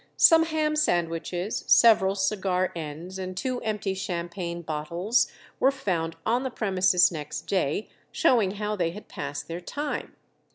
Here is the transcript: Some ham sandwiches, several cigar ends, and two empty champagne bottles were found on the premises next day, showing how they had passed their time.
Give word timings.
Some 0.17 0.45
ham 0.45 0.75
sandwiches, 0.75 1.63
several 1.67 2.15
cigar 2.15 2.71
ends, 2.75 3.19
and 3.19 3.37
two 3.37 3.61
empty 3.61 3.93
champagne 3.93 4.63
bottles 4.63 5.31
were 5.59 5.69
found 5.69 6.15
on 6.25 6.41
the 6.41 6.49
premises 6.49 7.11
next 7.11 7.41
day, 7.41 7.87
showing 8.11 8.53
how 8.55 8.75
they 8.75 8.89
had 8.89 9.07
passed 9.07 9.47
their 9.47 9.61
time. 9.61 10.15